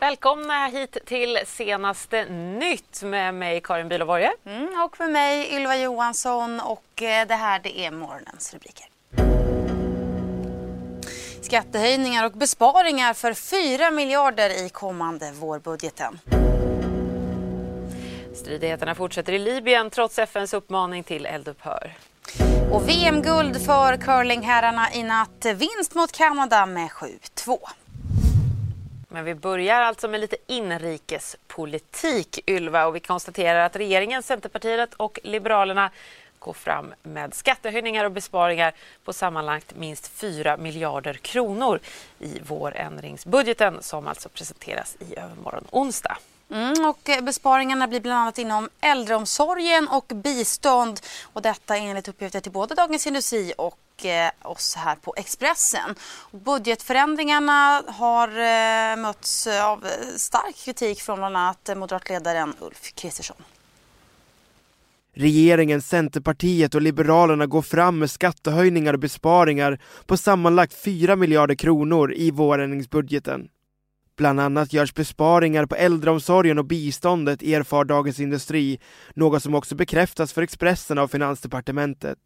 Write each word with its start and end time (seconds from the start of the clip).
Välkomna 0.00 0.66
hit 0.66 0.98
till 1.06 1.38
senaste 1.46 2.24
nytt 2.58 3.02
med 3.02 3.34
mig 3.34 3.60
Karin 3.60 3.88
Bülow 3.88 4.28
Mm, 4.44 4.80
och 4.84 5.00
med 5.00 5.10
mig 5.10 5.54
Ylva 5.56 5.76
Johansson 5.76 6.60
och 6.60 7.02
eh, 7.02 7.26
det 7.26 7.34
här 7.34 7.58
det 7.58 7.78
är 7.78 7.90
morgonens 7.90 8.54
rubriker. 8.54 8.86
Skattehöjningar 11.42 12.26
och 12.26 12.32
besparingar 12.32 13.14
för 13.14 13.34
4 13.34 13.90
miljarder 13.90 14.66
i 14.66 14.68
kommande 14.68 15.32
vårbudgeten. 15.32 16.18
Stridigheterna 18.34 18.94
fortsätter 18.94 19.32
i 19.32 19.38
Libyen 19.38 19.90
trots 19.90 20.18
FNs 20.18 20.54
uppmaning 20.54 21.02
till 21.02 21.26
eldupphör. 21.26 21.92
Och 22.72 22.88
VM-guld 22.88 23.66
för 23.66 23.96
curlingherrarna 23.96 24.92
i 24.92 25.02
natt. 25.02 25.46
Vinst 25.54 25.94
mot 25.94 26.12
Kanada 26.12 26.66
med 26.66 26.88
7-2. 26.90 27.58
Men 29.16 29.24
vi 29.24 29.34
börjar 29.34 29.80
alltså 29.80 30.08
med 30.08 30.20
lite 30.20 30.36
inrikespolitik, 30.46 32.50
Ylva. 32.50 32.86
Och 32.86 32.96
vi 32.96 33.00
konstaterar 33.00 33.66
att 33.66 33.76
regeringen, 33.76 34.22
Centerpartiet 34.22 34.94
och 34.94 35.18
Liberalerna 35.22 35.90
går 36.38 36.52
fram 36.52 36.94
med 37.02 37.34
skattehöjningar 37.34 38.04
och 38.04 38.12
besparingar 38.12 38.74
på 39.04 39.12
sammanlagt 39.12 39.76
minst 39.76 40.08
4 40.08 40.56
miljarder 40.56 41.14
kronor 41.14 41.80
i 42.18 42.40
vårändringsbudgeten 42.40 43.82
som 43.82 44.06
alltså 44.06 44.28
presenteras 44.28 44.96
i 45.00 45.18
övermorgon 45.18 45.64
onsdag. 45.70 46.16
Mm, 46.50 46.84
och 46.84 47.10
besparingarna 47.22 47.88
blir 47.88 48.00
bland 48.00 48.20
annat 48.20 48.38
inom 48.38 48.68
äldreomsorgen 48.80 49.88
och 49.88 50.12
bistånd. 50.14 51.00
Och 51.32 51.42
detta 51.42 51.76
enligt 51.76 52.08
uppgifter 52.08 52.40
till 52.40 52.52
både 52.52 52.74
Dagens 52.74 53.06
Industri 53.06 53.52
och 53.58 54.06
eh, 54.06 54.30
oss 54.42 54.74
här 54.76 54.96
på 54.96 55.14
Expressen. 55.16 55.94
Budgetförändringarna 56.30 57.82
har 57.86 58.28
eh, 58.28 58.96
mötts 58.96 59.46
av 59.46 59.86
eh, 59.86 59.90
stark 60.16 60.56
kritik 60.64 61.00
från 61.00 61.18
bland 61.18 61.36
annat 61.36 61.70
moderatledaren 61.76 62.54
Ulf 62.60 62.92
Kristersson. 62.94 63.36
Regeringen, 65.14 65.82
Centerpartiet 65.82 66.74
och 66.74 66.82
Liberalerna 66.82 67.46
går 67.46 67.62
fram 67.62 67.98
med 67.98 68.10
skattehöjningar 68.10 68.92
och 68.92 68.98
besparingar 68.98 69.78
på 70.06 70.16
sammanlagt 70.16 70.74
4 70.74 71.16
miljarder 71.16 71.54
kronor 71.54 72.14
i 72.14 72.30
vårändringsbudgeten. 72.30 73.48
Bland 74.16 74.40
annat 74.40 74.72
görs 74.72 74.94
besparingar 74.94 75.66
på 75.66 75.74
äldreomsorgen 75.74 76.58
och 76.58 76.64
biståndet, 76.64 77.42
erfar 77.42 77.84
Dagens 77.84 78.20
Industri, 78.20 78.80
något 79.14 79.42
som 79.42 79.54
också 79.54 79.74
bekräftas 79.74 80.32
för 80.32 80.42
Expressen 80.42 80.98
av 80.98 81.08
Finansdepartementet. 81.08 82.18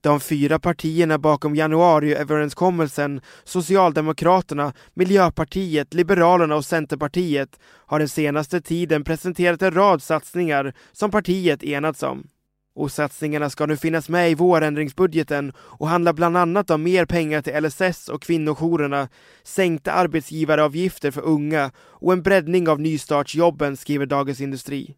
De 0.00 0.20
fyra 0.20 0.58
partierna 0.58 1.18
bakom 1.18 1.56
januariöverenskommelsen, 1.56 3.20
Socialdemokraterna, 3.44 4.72
Miljöpartiet, 4.94 5.94
Liberalerna 5.94 6.56
och 6.56 6.64
Centerpartiet, 6.64 7.58
har 7.86 7.98
den 7.98 8.08
senaste 8.08 8.60
tiden 8.60 9.04
presenterat 9.04 9.62
en 9.62 9.74
rad 9.74 10.02
satsningar 10.02 10.74
som 10.92 11.10
partiet 11.10 11.62
enats 11.62 12.02
om. 12.02 12.28
Och 12.78 12.92
satsningarna 12.92 13.50
ska 13.50 13.66
nu 13.66 13.76
finnas 13.76 14.08
med 14.08 14.30
i 14.30 14.34
vårändringsbudgeten 14.34 15.52
och 15.58 15.88
handlar 15.88 16.12
bland 16.12 16.36
annat 16.36 16.70
om 16.70 16.82
mer 16.82 17.04
pengar 17.04 17.42
till 17.42 17.64
LSS 17.64 18.08
och 18.08 18.22
kvinnojourerna, 18.22 19.08
sänkta 19.42 19.92
arbetsgivaravgifter 19.92 21.10
för 21.10 21.20
unga 21.20 21.70
och 21.78 22.12
en 22.12 22.22
breddning 22.22 22.68
av 22.68 22.80
nystartsjobben, 22.80 23.76
skriver 23.76 24.06
Dagens 24.06 24.40
Industri. 24.40 24.94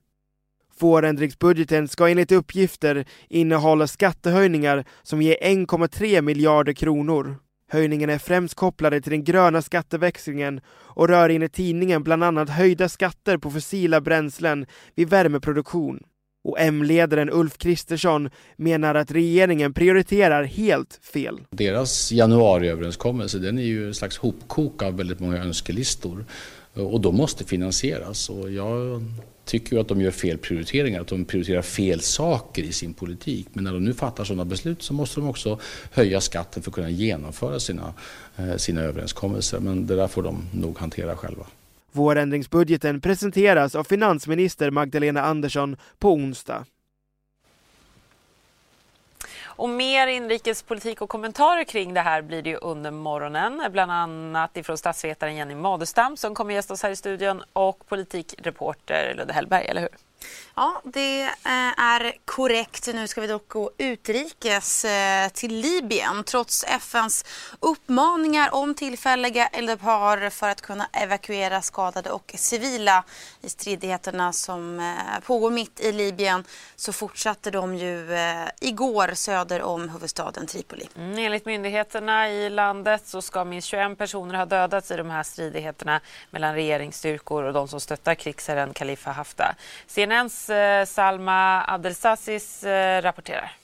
Vårändringsbudgeten 0.79 1.89
ska 1.89 2.09
enligt 2.09 2.33
uppgifter 2.33 3.05
innehålla 3.29 3.87
skattehöjningar 3.87 4.85
som 5.03 5.23
ger 5.23 5.37
1,3 5.43 6.23
miljarder 6.23 6.73
kronor. 6.73 7.37
Höjningen 7.71 8.11
är 8.11 8.19
främst 8.19 8.55
kopplade 8.55 9.01
till 9.01 9.13
den 9.13 9.25
gröna 9.25 9.63
skatteväxlingen 9.63 10.61
och 10.69 11.09
rör 11.09 11.29
enligt 11.29 11.53
tidningen 11.53 12.03
bland 12.03 12.25
annat 12.25 12.51
höjda 12.51 12.89
skatter 12.89 13.39
på 13.39 13.51
fossila 13.51 14.01
bränslen 14.01 14.67
vid 14.95 15.09
värmeproduktion. 15.09 16.01
Och 16.45 16.61
M-ledaren 16.61 17.31
Ulf 17.31 17.59
Kristersson 17.59 18.31
menar 18.56 18.95
att 18.95 19.11
regeringen 19.11 19.73
prioriterar 19.73 20.45
helt 20.45 21.01
fel. 21.03 21.41
Deras 21.51 22.12
januariöverenskommelse 22.12 23.39
den 23.39 23.59
är 23.59 23.62
ju 23.62 23.87
en 23.87 23.95
slags 23.95 24.19
hopkok 24.19 24.83
av 24.83 24.97
väldigt 24.97 25.21
många 25.21 25.39
önskelistor 25.39 26.25
och 26.75 27.01
de 27.01 27.17
måste 27.17 27.45
finansieras. 27.45 28.31
Och 28.31 28.51
jag 28.51 29.05
tycker 29.45 29.77
ju 29.77 29.81
att 29.81 29.89
de 29.89 30.01
gör 30.01 30.11
fel 30.11 30.39
prioriteringar, 30.39 31.01
att 31.01 31.06
de 31.06 31.25
prioriterar 31.25 31.62
fel 31.62 32.01
saker 32.01 32.62
i 32.62 32.72
sin 32.72 32.95
politik. 32.95 33.47
Men 33.53 33.65
när 33.65 33.72
de 33.72 33.84
nu 33.84 33.95
fattar 33.95 34.25
sådana 34.25 34.45
beslut 34.45 34.83
så 34.83 34.95
måste 34.95 35.21
de 35.21 35.28
också 35.28 35.59
höja 35.93 36.21
skatten 36.21 36.62
för 36.62 36.71
att 36.71 36.75
kunna 36.75 36.91
genomföra 36.91 37.61
sina, 37.61 37.95
eh, 38.37 38.57
sina 38.57 38.81
överenskommelser. 38.81 39.61
Men 39.61 39.87
det 39.87 39.97
där 39.97 40.09
får 40.09 40.22
de 40.22 40.45
nog 40.53 40.78
hantera 40.78 41.17
själva. 41.17 41.47
Vårändringsbudgeten 41.93 43.01
presenteras 43.01 43.75
av 43.75 43.84
finansminister 43.84 44.71
Magdalena 44.71 45.23
Andersson 45.23 45.77
på 45.99 46.12
onsdag. 46.12 46.65
Och 49.61 49.69
mer 49.69 50.06
inrikespolitik 50.06 51.03
och 51.03 51.09
kommentarer 51.09 51.65
kring 51.65 51.95
det 51.95 52.01
här 52.01 52.23
blir 52.23 52.43
det 52.43 52.51
ju 52.51 52.56
under 52.56 52.91
morgonen. 52.91 53.62
Bland 53.73 53.93
annat 53.93 54.56
ifrån 54.56 54.78
statsvetaren 54.78 55.37
Jenny 55.37 55.55
Madestam 55.55 56.17
som 56.17 56.34
kommer 56.34 56.55
gästa 56.55 56.75
oss 56.75 56.83
här 56.83 56.91
i 56.91 56.97
studion 56.97 57.43
och 57.53 57.87
politikreporter 57.89 59.15
Ludde 59.17 59.33
Hellberg, 59.33 59.67
eller 59.67 59.81
hur? 59.81 60.09
Ja, 60.55 60.83
det 60.85 61.23
eh, 61.23 61.81
är 61.81 62.13
korrekt. 62.25 62.89
Nu 62.95 63.09
ska 63.09 63.21
vi 63.21 63.27
dock 63.27 63.49
gå 63.49 63.71
utrikes 63.79 64.85
eh, 64.85 65.29
till 65.29 65.55
Libyen 65.55 66.25
trots 66.25 66.65
FNs 66.65 67.25
uppmaningar 67.61 68.55
om 68.55 68.75
tillfälliga 68.75 69.47
eldupphör 69.47 70.31
för 70.31 70.49
att 70.49 70.61
kunna 70.61 70.89
evakuera 70.93 71.63
skadade 71.63 72.11
och 72.11 72.33
civila 72.35 73.05
i 73.43 73.49
stridigheterna 73.49 74.33
som 74.33 74.81
eh, 74.81 75.21
pågår 75.27 75.51
mitt 75.51 75.81
i 75.81 75.93
Libyen 75.93 76.45
så 76.77 76.93
fortsatte 76.93 77.51
de 77.51 77.75
ju 77.75 78.09
igår 78.61 79.15
söder 79.15 79.63
om 79.63 79.89
huvudstaden 79.89 80.47
Tripoli. 80.47 80.89
Mm, 80.97 81.19
enligt 81.19 81.45
myndigheterna 81.45 82.31
i 82.31 82.51
landet 82.51 83.03
så 83.07 83.23
ska 83.23 83.45
minst 83.45 83.69
21 83.69 83.99
personer 83.99 84.35
ha 84.35 84.47
dödats 84.47 84.91
i 84.91 84.97
de 84.97 85.11
här 85.11 85.23
stridigheterna 85.23 86.01
mellan 86.31 86.55
regeringsstyrkor 86.55 87.45
och 87.45 87.53
de 87.53 87.69
som 87.69 87.81
stöttar 87.81 88.15
krigsherren 88.15 88.75
Khalifa 88.75 89.11
Haftar. 89.11 89.55
CNNs 90.10 90.50
eh, 90.50 90.84
Salma 90.87 91.62
Abdelsazis 91.62 92.65
eh, 92.65 93.00
rapporterar. 93.00 93.59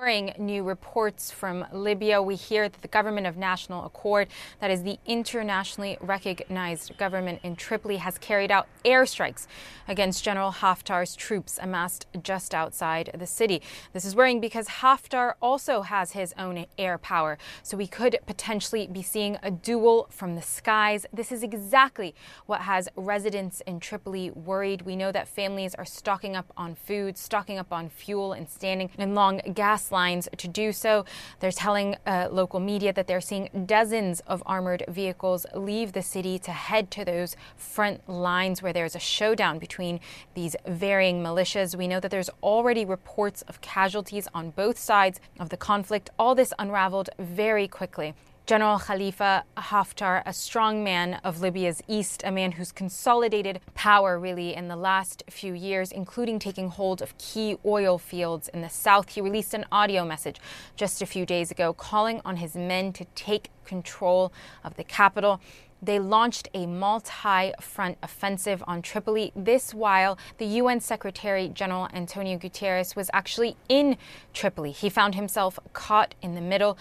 Rapporterar. 0.00 0.38
New 0.38 0.62
reports 0.62 1.30
from 1.30 1.66
Libya, 1.72 2.22
we 2.22 2.34
hear 2.34 2.68
that 2.68 2.82
the 2.82 2.88
government 2.88 3.26
of 3.26 3.36
national 3.36 3.84
accord, 3.84 4.28
that 4.60 4.70
is 4.70 4.82
the 4.82 4.98
internationally 5.06 5.96
recognized 6.00 6.96
government 6.96 7.40
in 7.42 7.56
Tripoli, 7.56 7.96
has 7.96 8.18
carried 8.18 8.50
out 8.50 8.66
airstrikes 8.84 9.46
against 9.88 10.24
General 10.24 10.52
Haftar's 10.52 11.16
troops 11.16 11.58
amassed 11.60 12.06
just 12.22 12.54
outside 12.54 13.10
the 13.16 13.26
city. 13.26 13.62
This 13.92 14.04
is 14.04 14.16
worrying 14.16 14.40
because 14.40 14.68
Haftar 14.68 15.34
also 15.40 15.82
has 15.82 16.12
his 16.12 16.34
own 16.38 16.66
air 16.78 16.98
power, 16.98 17.38
so 17.62 17.76
we 17.76 17.86
could 17.86 18.18
potentially 18.26 18.86
be 18.86 19.02
seeing 19.02 19.38
a 19.42 19.50
duel 19.50 20.06
from 20.10 20.34
the 20.34 20.42
skies. 20.42 21.06
This 21.12 21.32
is 21.32 21.42
exactly 21.42 22.14
what 22.46 22.62
has 22.62 22.88
residents 22.96 23.60
in 23.66 23.80
Tripoli 23.80 24.30
worried. 24.30 24.82
We 24.82 24.96
know 24.96 25.12
that 25.12 25.28
families 25.28 25.74
are 25.74 25.84
stocking 25.84 26.36
up 26.36 26.52
on 26.56 26.74
food, 26.74 27.18
stocking 27.18 27.58
up 27.58 27.72
on 27.72 27.88
fuel, 27.88 28.32
and 28.32 28.48
standing 28.48 28.90
in 28.98 29.14
long 29.14 29.40
gas 29.54 29.89
lines 29.92 30.28
to 30.36 30.48
do 30.48 30.72
so. 30.72 31.04
They're 31.40 31.52
telling 31.52 31.96
uh, 32.06 32.28
local 32.30 32.60
media 32.60 32.92
that 32.92 33.06
they're 33.06 33.20
seeing 33.20 33.48
dozens 33.66 34.20
of 34.20 34.42
armored 34.46 34.84
vehicles 34.88 35.46
leave 35.54 35.92
the 35.92 36.02
city 36.02 36.38
to 36.40 36.52
head 36.52 36.90
to 36.92 37.04
those 37.04 37.36
front 37.56 38.08
lines 38.08 38.62
where 38.62 38.72
there's 38.72 38.96
a 38.96 39.00
showdown 39.00 39.58
between 39.58 40.00
these 40.34 40.56
varying 40.66 41.22
militias. 41.22 41.76
We 41.76 41.88
know 41.88 42.00
that 42.00 42.10
there's 42.10 42.30
already 42.42 42.84
reports 42.84 43.42
of 43.42 43.60
casualties 43.60 44.28
on 44.34 44.50
both 44.50 44.78
sides 44.78 45.20
of 45.38 45.48
the 45.48 45.56
conflict. 45.56 46.10
All 46.18 46.34
this 46.34 46.52
unraveled 46.58 47.10
very 47.18 47.68
quickly 47.68 48.14
General 48.50 48.80
Khalifa 48.80 49.44
Haftar, 49.56 50.24
a 50.26 50.32
strong 50.32 50.82
man 50.82 51.20
of 51.22 51.40
Libya's 51.40 51.80
east, 51.86 52.22
a 52.24 52.32
man 52.32 52.50
who's 52.50 52.72
consolidated 52.72 53.60
power 53.74 54.18
really 54.18 54.56
in 54.56 54.66
the 54.66 54.74
last 54.74 55.22
few 55.30 55.54
years, 55.54 55.92
including 55.92 56.40
taking 56.40 56.68
hold 56.68 57.00
of 57.00 57.16
key 57.16 57.56
oil 57.64 57.96
fields 57.96 58.48
in 58.48 58.60
the 58.60 58.68
south. 58.68 59.10
He 59.10 59.20
released 59.20 59.54
an 59.54 59.66
audio 59.70 60.04
message 60.04 60.40
just 60.74 61.00
a 61.00 61.06
few 61.06 61.24
days 61.24 61.52
ago 61.52 61.72
calling 61.72 62.20
on 62.24 62.38
his 62.38 62.56
men 62.56 62.92
to 62.94 63.04
take 63.14 63.50
control 63.64 64.32
of 64.64 64.74
the 64.74 64.82
capital. 64.82 65.40
They 65.80 66.00
launched 66.00 66.48
a 66.52 66.66
multi 66.66 67.52
front 67.60 67.98
offensive 68.02 68.64
on 68.66 68.82
Tripoli. 68.82 69.30
This 69.36 69.72
while 69.72 70.18
the 70.38 70.46
UN 70.46 70.80
Secretary 70.80 71.48
General 71.48 71.88
Antonio 71.94 72.36
Guterres 72.36 72.96
was 72.96 73.10
actually 73.12 73.54
in 73.68 73.96
Tripoli. 74.34 74.72
He 74.72 74.90
found 74.90 75.14
himself 75.14 75.60
caught 75.72 76.16
in 76.20 76.34
the 76.34 76.40
middle 76.40 76.76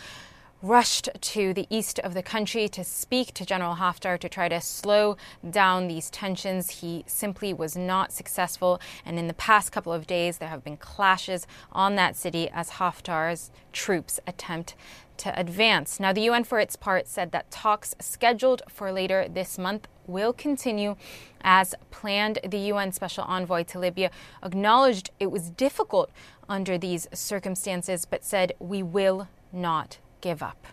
rushed 0.62 1.10
to 1.22 1.54
the 1.54 1.68
east 1.70 2.00
of 2.00 2.14
the 2.14 2.24
country 2.24 2.68
to 2.68 2.84
speak 2.84 3.34
to 3.34 3.46
General 3.46 3.76
Haftar 3.76 4.20
to 4.20 4.28
try 4.28 4.50
to 4.50 4.60
slow 4.60 5.16
down 5.50 5.88
these 5.88 6.10
tensions. 6.10 6.82
He 6.82 7.04
simply 7.08 7.54
was 7.54 7.78
not 7.78 8.12
successful, 8.12 8.82
and 9.06 9.18
in 9.18 9.28
the 9.28 9.34
past 9.34 9.72
couple 9.72 9.94
of 9.94 10.06
days, 10.06 10.38
there 10.38 10.50
have 10.50 10.64
been 10.64 10.78
clashes 10.78 11.48
on 11.72 11.96
that 11.96 12.16
city 12.16 12.50
as 12.50 12.72
Haftar's 12.72 13.52
troops 13.72 14.20
attempt 14.28 14.76
to 15.18 15.38
advance. 15.40 16.00
Now, 16.00 16.14
the 16.14 16.22
UN, 16.22 16.44
for 16.44 16.60
its 16.60 16.76
part, 16.76 17.08
said 17.08 17.32
that 17.32 17.52
talks 17.52 17.96
scheduled 18.00 18.62
for 18.70 18.92
later 18.92 19.28
this 19.30 19.58
month 19.58 19.88
will 20.08 20.34
continue 20.34 20.96
as 21.42 21.76
planned. 21.92 22.40
The 22.46 22.58
UN 22.58 22.92
Special 22.92 23.24
Envoy 23.26 23.64
to 23.66 23.80
Libya 23.80 24.12
acknowledged 24.44 25.12
it 25.20 25.30
was 25.32 25.50
difficult 25.50 26.10
under 26.48 26.78
these 26.78 27.08
circumstances, 27.14 28.06
but 28.06 28.24
said, 28.24 28.54
We 28.60 28.82
will 28.82 29.28
not 29.52 30.00
give 30.22 30.46
up. 30.46 30.68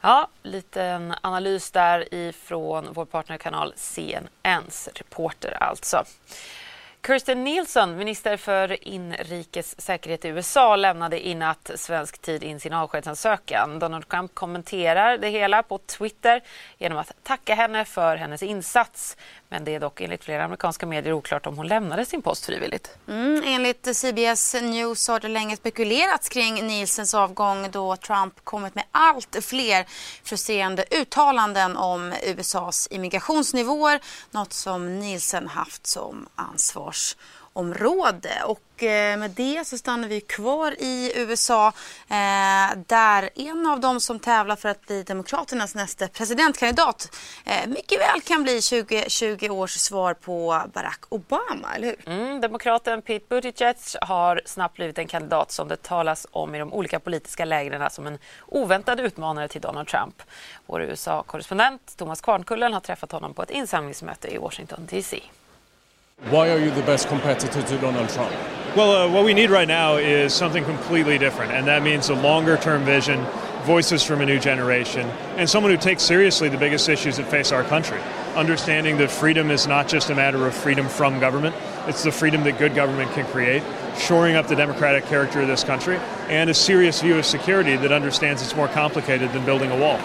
Ja, 0.00 0.28
liten 0.42 1.14
analys 1.20 1.70
där 1.70 2.14
ifrån 2.14 2.88
vår 2.92 3.04
partnerkanal 3.04 3.74
CNNs 3.76 4.88
reporter 4.94 5.56
alltså. 5.62 6.04
Kirsten 7.06 7.44
Nielsen, 7.44 7.96
minister 7.96 8.36
för 8.36 8.88
inrikes 8.88 9.80
säkerhet 9.80 10.24
i 10.24 10.28
USA, 10.28 10.76
lämnade 10.76 11.26
i 11.28 11.34
natt 11.34 11.70
svensk 11.74 12.18
tid 12.18 12.42
in 12.44 12.60
sin 12.60 12.72
avskedsansökan. 12.72 13.78
Donald 13.78 14.08
Trump 14.08 14.34
kommenterar 14.34 15.18
det 15.18 15.28
hela 15.28 15.62
på 15.62 15.78
Twitter 15.78 16.42
genom 16.78 16.98
att 16.98 17.12
tacka 17.22 17.54
henne 17.54 17.84
för 17.84 18.16
hennes 18.16 18.42
insats. 18.42 19.16
Men 19.48 19.64
det 19.64 19.74
är 19.74 19.80
dock 19.80 20.00
enligt 20.00 20.24
flera 20.24 20.44
amerikanska 20.44 20.86
medier 20.86 21.12
oklart 21.12 21.46
om 21.46 21.56
hon 21.56 21.66
lämnade 21.66 22.04
sin 22.04 22.22
post 22.22 22.46
frivilligt. 22.46 22.98
Mm, 23.08 23.42
enligt 23.46 23.96
CBS 23.96 24.54
News 24.54 25.08
har 25.08 25.20
det 25.20 25.28
länge 25.28 25.56
spekulerats 25.56 26.28
kring 26.28 26.66
Nielsens 26.66 27.14
avgång 27.14 27.70
då 27.70 27.96
Trump 27.96 28.44
kommit 28.44 28.74
med 28.74 28.84
allt 28.90 29.36
fler 29.44 29.86
frustrerande 30.24 30.84
uttalanden 30.90 31.76
om 31.76 32.14
USAs 32.22 32.88
immigrationsnivåer. 32.90 34.00
Något 34.30 34.52
som 34.52 34.98
Nielsen 34.98 35.48
haft 35.48 35.86
som 35.86 36.28
försvarsområde. 36.92 38.42
Och 38.44 38.82
eh, 38.82 39.18
med 39.18 39.30
det 39.30 39.66
så 39.66 39.78
stannar 39.78 40.08
vi 40.08 40.20
kvar 40.20 40.74
i 40.78 41.12
USA 41.14 41.66
eh, 42.08 42.78
där 42.86 43.30
en 43.34 43.66
av 43.66 43.80
dem 43.80 44.00
som 44.00 44.18
tävlar 44.18 44.56
för 44.56 44.68
att 44.68 44.86
bli 44.86 45.02
Demokraternas 45.02 45.74
nästa 45.74 46.08
presidentkandidat 46.08 47.16
eh, 47.44 47.66
mycket 47.66 48.00
väl 48.00 48.20
kan 48.20 48.42
bli 48.42 48.60
2020 48.60 49.48
års 49.50 49.70
svar 49.70 50.14
på 50.14 50.62
Barack 50.74 51.00
Obama, 51.08 51.74
eller 51.76 51.86
hur? 51.86 52.08
Mm, 52.08 52.40
demokraten 52.40 53.02
Pete 53.02 53.26
Buttigieg 53.28 53.76
har 54.00 54.40
snabbt 54.44 54.76
blivit 54.76 54.98
en 54.98 55.06
kandidat 55.06 55.52
som 55.52 55.68
det 55.68 55.82
talas 55.82 56.26
om 56.30 56.54
i 56.54 56.58
de 56.58 56.72
olika 56.72 57.00
politiska 57.00 57.44
lägren 57.44 57.90
som 57.90 58.06
en 58.06 58.18
oväntad 58.46 59.00
utmanare 59.00 59.48
till 59.48 59.60
Donald 59.60 59.88
Trump. 59.88 60.22
Vår 60.66 60.82
USA-korrespondent 60.82 61.96
Thomas 61.96 62.20
Kvarnkullen 62.20 62.72
har 62.72 62.80
träffat 62.80 63.12
honom 63.12 63.34
på 63.34 63.42
ett 63.42 63.50
insamlingsmöte 63.50 64.34
i 64.34 64.38
Washington 64.38 64.86
DC. 64.90 65.20
Why 66.30 66.50
are 66.50 66.58
you 66.58 66.70
the 66.72 66.82
best 66.82 67.08
competitor 67.08 67.62
to 67.62 67.78
Donald 67.78 68.10
Trump? 68.10 68.30
Well, 68.76 68.90
uh, 68.90 69.10
what 69.10 69.24
we 69.24 69.32
need 69.32 69.48
right 69.48 69.66
now 69.66 69.96
is 69.96 70.34
something 70.34 70.62
completely 70.62 71.16
different, 71.16 71.52
and 71.52 71.66
that 71.68 71.82
means 71.82 72.10
a 72.10 72.14
longer 72.14 72.58
term 72.58 72.84
vision, 72.84 73.24
voices 73.62 74.02
from 74.02 74.20
a 74.20 74.26
new 74.26 74.38
generation, 74.38 75.08
and 75.36 75.48
someone 75.48 75.72
who 75.72 75.78
takes 75.78 76.02
seriously 76.02 76.50
the 76.50 76.58
biggest 76.58 76.86
issues 76.90 77.16
that 77.16 77.30
face 77.30 77.50
our 77.50 77.64
country. 77.64 77.98
Understanding 78.36 78.98
that 78.98 79.10
freedom 79.10 79.50
is 79.50 79.66
not 79.66 79.88
just 79.88 80.10
a 80.10 80.14
matter 80.14 80.46
of 80.46 80.54
freedom 80.54 80.86
from 80.86 81.18
government, 81.18 81.56
it's 81.86 82.02
the 82.02 82.12
freedom 82.12 82.44
that 82.44 82.58
good 82.58 82.74
government 82.74 83.10
can 83.12 83.24
create, 83.28 83.62
shoring 83.96 84.36
up 84.36 84.48
the 84.48 84.56
democratic 84.56 85.06
character 85.06 85.40
of 85.40 85.48
this 85.48 85.64
country, 85.64 85.96
and 86.28 86.50
a 86.50 86.54
serious 86.54 87.00
view 87.00 87.16
of 87.16 87.24
security 87.24 87.76
that 87.76 87.90
understands 87.90 88.42
it's 88.42 88.54
more 88.54 88.68
complicated 88.68 89.32
than 89.32 89.46
building 89.46 89.70
a 89.70 89.76
wall. 89.78 89.98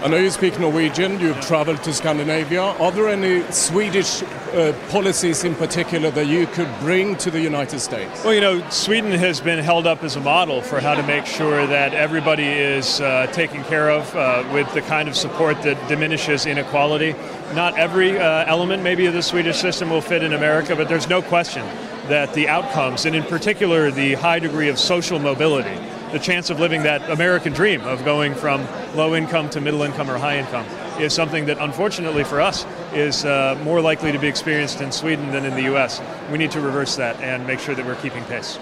I 0.00 0.06
know 0.06 0.16
you 0.16 0.30
speak 0.30 0.60
Norwegian, 0.60 1.18
you've 1.18 1.40
traveled 1.40 1.82
to 1.82 1.92
Scandinavia. 1.92 2.62
Are 2.62 2.92
there 2.92 3.08
any 3.08 3.42
Swedish 3.50 4.22
uh, 4.22 4.72
policies 4.90 5.42
in 5.42 5.56
particular 5.56 6.12
that 6.12 6.28
you 6.28 6.46
could 6.46 6.68
bring 6.78 7.16
to 7.16 7.32
the 7.32 7.40
United 7.40 7.80
States? 7.80 8.22
Well, 8.22 8.32
you 8.32 8.40
know, 8.40 8.62
Sweden 8.70 9.10
has 9.10 9.40
been 9.40 9.58
held 9.58 9.88
up 9.88 10.04
as 10.04 10.14
a 10.14 10.20
model 10.20 10.62
for 10.62 10.78
how 10.78 10.94
to 10.94 11.02
make 11.02 11.26
sure 11.26 11.66
that 11.66 11.94
everybody 11.94 12.46
is 12.46 13.00
uh, 13.00 13.26
taken 13.32 13.64
care 13.64 13.90
of 13.90 14.14
uh, 14.14 14.48
with 14.52 14.72
the 14.72 14.82
kind 14.82 15.08
of 15.08 15.16
support 15.16 15.60
that 15.62 15.88
diminishes 15.88 16.46
inequality. 16.46 17.16
Not 17.54 17.76
every 17.76 18.20
uh, 18.20 18.44
element, 18.46 18.84
maybe, 18.84 19.06
of 19.06 19.14
the 19.14 19.22
Swedish 19.22 19.58
system 19.58 19.90
will 19.90 20.00
fit 20.00 20.22
in 20.22 20.32
America, 20.32 20.76
but 20.76 20.88
there's 20.88 21.08
no 21.08 21.22
question 21.22 21.66
that 22.06 22.32
the 22.34 22.46
outcomes, 22.46 23.04
and 23.04 23.16
in 23.16 23.24
particular 23.24 23.90
the 23.90 24.14
high 24.14 24.38
degree 24.38 24.68
of 24.68 24.78
social 24.78 25.18
mobility, 25.18 25.76
the 26.12 26.18
chance 26.18 26.50
of 26.50 26.58
living 26.60 26.82
that 26.84 27.10
American 27.10 27.52
dream 27.52 27.82
of 27.82 28.04
going 28.04 28.34
from 28.34 28.66
low 28.94 29.14
income 29.14 29.50
to 29.50 29.60
middle 29.60 29.82
income 29.82 30.10
or 30.10 30.18
high 30.18 30.38
income 30.38 30.66
is 31.00 31.12
something 31.12 31.46
that 31.46 31.58
unfortunately 31.58 32.24
for 32.24 32.40
us 32.40 32.66
is 32.92 33.24
uh, 33.24 33.58
more 33.62 33.80
likely 33.80 34.12
to 34.12 34.18
be 34.18 34.26
experienced 34.26 34.80
in 34.80 34.90
Sweden 34.90 35.30
than 35.30 35.44
in 35.44 35.54
the 35.54 35.74
US. 35.74 36.00
We 36.30 36.38
need 36.38 36.50
to 36.52 36.60
reverse 36.60 36.96
that 36.96 37.20
and 37.20 37.46
make 37.46 37.60
sure 37.60 37.74
that 37.74 37.84
we're 37.84 37.96
keeping 37.96 38.24
pace. 38.24 38.58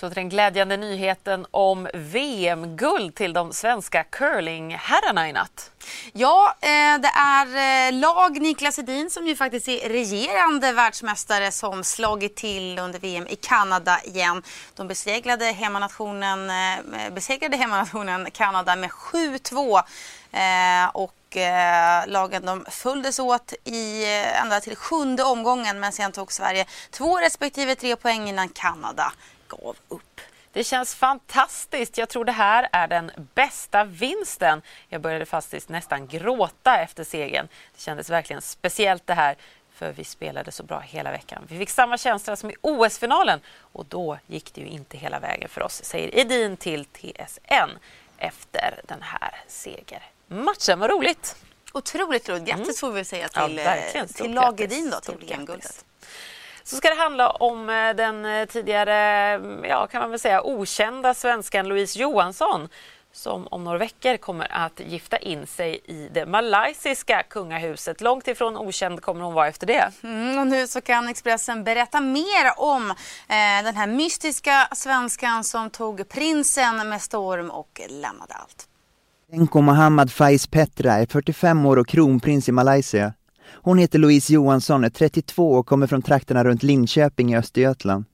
Så 0.00 0.08
till 0.08 0.14
den 0.14 0.28
glädjande 0.28 0.76
nyheten 0.76 1.46
om 1.50 1.88
VM-guld 1.94 3.14
till 3.14 3.32
de 3.32 3.52
svenska 3.52 4.04
curlingherrarna 4.04 5.28
i 5.28 5.32
natt. 5.32 5.70
Ja, 6.12 6.54
eh, 6.60 7.00
det 7.00 7.12
är 7.14 7.46
eh, 7.46 7.92
lag 7.92 8.40
Niklas 8.40 8.78
Edin 8.78 9.10
som 9.10 9.26
ju 9.26 9.36
faktiskt 9.36 9.68
är 9.68 9.88
regerande 9.88 10.72
världsmästare 10.72 11.52
som 11.52 11.84
slagit 11.84 12.36
till 12.36 12.78
under 12.78 12.98
VM 12.98 13.26
i 13.26 13.36
Kanada 13.36 14.00
igen. 14.04 14.42
De 14.74 14.88
besegrade 14.88 15.44
hemmanationen, 15.44 16.50
eh, 16.50 17.12
besegrade 17.12 17.56
hemmanationen 17.56 18.30
Kanada 18.30 18.76
med 18.76 18.90
7-2. 18.90 19.82
Och 20.92 21.12
lagen 22.06 22.46
de 22.46 22.64
följdes 22.70 23.18
åt 23.18 23.54
i, 23.64 24.04
ända 24.42 24.60
till 24.60 24.76
sjunde 24.76 25.22
omgången 25.22 25.80
men 25.80 25.92
sen 25.92 26.12
tog 26.12 26.32
Sverige 26.32 26.66
två 26.90 27.18
respektive 27.18 27.74
tre 27.74 27.96
poäng 27.96 28.28
innan 28.28 28.48
Kanada 28.48 29.12
gav 29.48 29.76
upp. 29.88 30.20
Det 30.52 30.64
känns 30.64 30.94
fantastiskt. 30.94 31.98
Jag 31.98 32.08
tror 32.08 32.24
det 32.24 32.32
här 32.32 32.68
är 32.72 32.88
den 32.88 33.10
bästa 33.34 33.84
vinsten. 33.84 34.62
Jag 34.88 35.00
började 35.00 35.26
faktiskt 35.26 35.68
nästan 35.68 36.06
gråta 36.06 36.78
efter 36.78 37.04
segern. 37.04 37.48
Det 37.74 37.80
kändes 37.80 38.10
verkligen 38.10 38.42
speciellt 38.42 39.06
det 39.06 39.14
här 39.14 39.36
för 39.76 39.92
vi 39.92 40.04
spelade 40.04 40.52
så 40.52 40.62
bra 40.62 40.80
hela 40.80 41.10
veckan. 41.10 41.42
Vi 41.48 41.58
fick 41.58 41.70
samma 41.70 41.98
känsla 41.98 42.36
som 42.36 42.50
i 42.50 42.54
OS-finalen 42.60 43.40
och 43.58 43.86
då 43.86 44.18
gick 44.26 44.54
det 44.54 44.60
ju 44.60 44.66
inte 44.66 44.96
hela 44.98 45.20
vägen 45.20 45.48
för 45.48 45.62
oss, 45.62 45.84
säger 45.84 46.18
Edin 46.18 46.56
till 46.56 46.84
TSN 46.84 47.70
efter 48.18 48.80
den 48.84 49.02
här 49.02 49.42
segermatchen. 49.48 50.78
Vad 50.78 50.90
roligt! 50.90 51.36
Otroligt 51.72 52.28
roligt. 52.28 52.44
Grattis 52.44 52.66
mm. 52.66 52.74
får 52.74 52.92
vi 52.92 53.04
säga 53.04 53.28
till, 53.28 53.56
ja, 53.56 53.76
eh, 53.76 54.06
till 54.06 54.34
lag 54.34 54.60
Edin 54.60 54.90
då, 54.90 55.00
till 55.00 55.26
VM-guldet 55.28 55.85
så 56.66 56.76
ska 56.76 56.88
det 56.88 56.96
handla 56.96 57.30
om 57.30 57.70
eh, 57.70 57.96
den 57.96 58.24
eh, 58.24 58.46
tidigare, 58.46 58.94
mm, 59.34 59.64
ja 59.64 59.86
kan 59.86 60.00
man 60.00 60.10
väl 60.10 60.20
säga, 60.20 60.42
okända 60.42 61.14
svenskan 61.14 61.68
Louise 61.68 61.98
Johansson 61.98 62.68
som 63.12 63.48
om 63.50 63.64
några 63.64 63.78
veckor 63.78 64.16
kommer 64.16 64.52
att 64.52 64.80
gifta 64.86 65.16
in 65.16 65.46
sig 65.46 65.80
i 65.84 66.08
det 66.14 66.26
malaysiska 66.26 67.22
kungahuset. 67.22 68.00
Långt 68.00 68.28
ifrån 68.28 68.56
okänd 68.56 69.02
kommer 69.02 69.20
hon 69.20 69.34
vara 69.34 69.48
efter 69.48 69.66
det. 69.66 69.92
Mm, 70.02 70.38
och 70.38 70.46
nu 70.46 70.66
så 70.66 70.80
kan 70.80 71.08
Expressen 71.08 71.64
berätta 71.64 72.00
mer 72.00 72.52
om 72.56 72.90
eh, 72.90 73.64
den 73.64 73.76
här 73.76 73.86
mystiska 73.86 74.68
svenskan 74.72 75.44
som 75.44 75.70
tog 75.70 76.08
prinsen 76.08 76.88
med 76.88 77.02
storm 77.02 77.50
och 77.50 77.80
lämnade 77.88 78.34
allt. 78.34 78.68
Tenko 79.30 79.60
Mohammad 79.60 80.12
Faiz 80.12 80.46
Petra 80.46 80.92
är 80.92 81.06
45 81.06 81.66
år 81.66 81.76
och 81.76 81.88
kronprins 81.88 82.48
i 82.48 82.52
Malaysia. 82.52 83.12
Hon 83.48 83.78
heter 83.78 83.98
Louise 83.98 84.32
Johansson, 84.32 84.84
är 84.84 84.88
32 84.88 85.52
och 85.52 85.66
kommer 85.66 85.86
från 85.86 86.02
trakterna 86.02 86.44
runt 86.44 86.62
Linköping 86.62 87.32
i 87.32 87.36
Östergötland. 87.36 88.04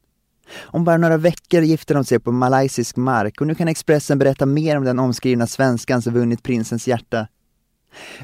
Om 0.60 0.84
bara 0.84 0.96
några 0.96 1.16
veckor 1.16 1.62
gifter 1.62 1.94
de 1.94 2.04
sig 2.04 2.18
på 2.18 2.32
malaysisk 2.32 2.96
mark 2.96 3.40
och 3.40 3.46
nu 3.46 3.54
kan 3.54 3.68
Expressen 3.68 4.18
berätta 4.18 4.46
mer 4.46 4.76
om 4.76 4.84
den 4.84 4.98
omskrivna 4.98 5.46
svenskan 5.46 6.02
som 6.02 6.14
vunnit 6.14 6.42
prinsens 6.42 6.88
hjärta. 6.88 7.26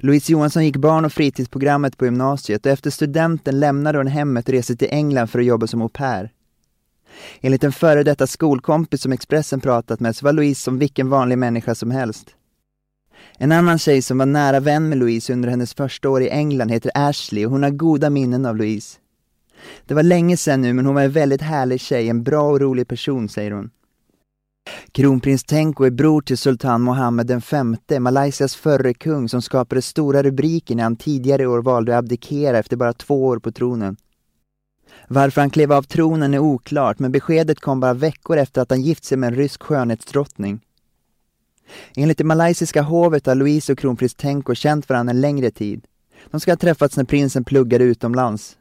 Louise 0.01 0.33
Johansson 0.33 0.65
gick 0.65 0.77
barn 0.77 1.05
och 1.05 1.13
fritidsprogrammet 1.13 1.97
på 1.97 2.05
gymnasiet 2.05 2.67
och 2.67 2.73
efter 2.73 2.91
studenten 2.91 3.61
lämnade 3.61 3.99
hon 3.99 4.07
hemmet 4.07 4.49
och 4.49 4.55
reste 4.55 4.77
till 4.77 4.89
England 4.91 5.29
för 5.29 5.39
att 5.39 5.45
jobba 5.45 5.67
som 5.67 5.83
au 5.83 5.89
pair. 5.89 6.33
Enligt 7.41 7.65
en 7.65 7.73
före 7.73 8.03
detta 8.03 8.27
skolkompis 8.27 9.03
som 9.03 9.13
Expressen 9.13 9.61
pratat 9.61 10.01
med 10.01 10.17
så 10.17 10.25
var 10.25 10.33
Louise 10.33 10.63
som 10.63 10.79
vilken 10.79 11.11
vanlig 11.11 11.39
människa 11.39 11.75
som 11.75 11.91
helst. 11.91 12.35
En 13.39 13.53
annan 13.53 13.79
tjej 13.79 14.03
som 14.03 14.19
var 14.19 14.27
nära 14.27 14.61
vän 14.61 14.89
med 14.89 14.99
Louise 14.99 15.33
under 15.33 15.49
hennes 15.49 15.75
första 15.75 16.11
år 16.11 16.23
i 16.23 16.29
England 16.29 16.71
heter 16.71 16.91
Ashley 16.95 17.47
och 17.47 17.53
hon 17.53 17.63
har 17.63 17.71
goda 17.71 18.11
minnen 18.11 18.47
av 18.47 18.57
Louise. 18.57 18.99
Det 19.87 19.95
var 19.95 20.03
länge 20.03 20.37
sedan 20.37 20.63
nu 20.63 20.73
men 20.73 20.87
hon 20.87 20.95
var 20.95 21.03
en 21.03 21.13
väldigt 21.13 21.43
härlig 21.43 21.81
tjej, 21.81 22.09
en 22.09 22.23
bra 22.23 22.43
och 22.43 22.61
rolig 22.61 22.89
person 22.89 23.29
säger 23.29 23.51
hon. 23.51 23.71
Kronprins 24.93 25.45
Tenko 25.45 25.85
är 25.85 25.91
bror 25.91 26.21
till 26.21 26.39
sultan 26.39 26.83
Mohammed 26.83 27.43
V, 27.89 28.01
Malaysias 28.01 28.57
förre 28.57 28.95
kung 28.95 29.29
som 29.29 29.43
skapade 29.43 29.83
stora 29.83 30.23
rubriker 30.23 30.75
när 30.75 30.83
han 30.83 30.97
tidigare 30.97 31.43
i 31.43 31.47
år 31.47 31.63
valde 31.63 31.93
att 31.93 31.99
abdikera 31.99 32.59
efter 32.59 32.77
bara 32.77 32.93
två 32.93 33.27
år 33.27 33.39
på 33.39 33.53
tronen. 33.53 33.97
Varför 35.09 35.41
han 35.41 35.51
klev 35.51 35.73
av 35.73 35.83
tronen 35.83 36.35
är 36.35 36.39
oklart, 36.39 36.99
men 36.99 37.13
beskedet 37.13 37.61
kom 37.61 37.81
bara 37.81 37.95
veckor 37.95 38.37
efter 38.37 38.63
att 38.63 38.71
han 38.71 38.83
gift 38.83 39.05
sig 39.05 39.19
med 39.19 39.29
en 39.29 39.35
rysk 39.35 39.63
skönhetsdrottning. 39.63 40.61
Enligt 41.97 42.19
det 42.19 42.25
malaysiska 42.25 42.83
hovet 42.83 43.27
har 43.27 43.35
Louise 43.35 43.73
och 43.73 43.79
kronprins 43.79 44.15
Tenko 44.15 44.55
känt 44.55 44.89
varandra 44.89 45.11
en 45.11 45.21
längre 45.21 45.51
tid. 45.51 45.85
De 46.31 46.41
ska 46.41 46.51
ha 46.51 46.57
träffats 46.57 46.97
när 46.97 47.05
prinsen 47.05 47.45
pluggade 47.45 47.85
utomlands. 47.85 48.57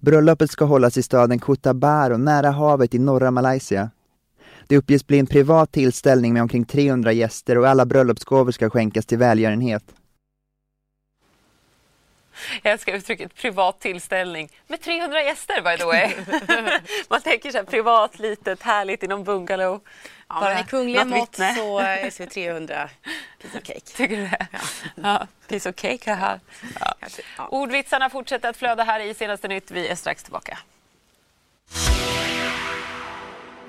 Bröllopet 0.00 0.50
ska 0.50 0.64
hållas 0.64 0.96
i 0.96 1.02
staden 1.02 1.38
Kota 1.38 1.74
nära 2.18 2.50
havet 2.50 2.94
i 2.94 2.98
norra 2.98 3.30
Malaysia. 3.30 3.90
Det 4.66 4.76
uppges 4.76 5.06
bli 5.06 5.18
en 5.18 5.26
privat 5.26 5.72
tillställning 5.72 6.32
med 6.32 6.42
omkring 6.42 6.64
300 6.64 7.12
gäster 7.12 7.58
och 7.58 7.68
alla 7.68 7.86
bröllopsgåvor 7.86 8.52
ska 8.52 8.70
skänkas 8.70 9.06
till 9.06 9.18
välgörenhet. 9.18 9.84
Jag 12.62 12.72
älskar 12.72 12.94
uttrycket 12.94 13.34
privat 13.34 13.80
tillställning 13.80 14.48
med 14.66 14.80
300 14.80 15.22
gäster 15.22 15.62
by 15.62 15.76
the 15.76 15.84
way. 15.84 16.10
Man 17.08 17.20
tänker 17.20 17.50
så 17.50 17.58
här 17.58 17.64
privat, 17.64 18.18
litet, 18.18 18.62
härligt 18.62 19.02
i 19.02 19.08
någon 19.08 19.24
bungalow. 19.24 19.80
Ja, 20.28 20.40
men 20.40 20.58
i 20.58 20.64
kungliga 20.64 21.04
mått 21.04 21.34
så 21.34 21.78
är 21.78 22.10
så 22.10 22.26
300 22.26 22.88
piece 23.42 23.58
of 23.58 23.64
cake. 23.64 23.80
Tycker 23.80 24.16
du 24.16 24.22
det? 24.22 24.46
Ja. 24.52 24.58
ja 24.94 25.26
piece 25.48 25.70
of 25.70 25.76
cake 25.76 26.14
här. 26.14 26.40
Ja. 26.80 26.94
Ja. 27.36 27.48
Ordvitsarna 27.48 28.10
fortsätter 28.10 28.48
att 28.48 28.56
flöda 28.56 28.84
här 28.84 29.00
i 29.00 29.14
Senaste 29.14 29.48
Nytt. 29.48 29.70
Vi 29.70 29.88
är 29.88 29.94
strax 29.94 30.22
tillbaka. 30.22 30.58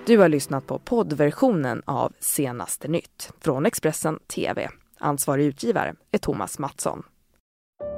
Du 0.05 0.17
har 0.17 0.29
lyssnat 0.29 0.67
på 0.67 0.79
poddversionen 0.79 1.81
av 1.85 2.13
Senaste 2.19 2.87
Nytt 2.87 3.31
från 3.41 3.65
Expressen 3.65 4.19
TV. 4.27 4.69
Ansvarig 4.99 5.45
utgivare 5.45 5.95
är 6.11 6.17
Thomas 6.17 6.59
Mattsson. 6.59 7.03